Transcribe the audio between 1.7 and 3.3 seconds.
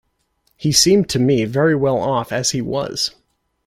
well off as he was.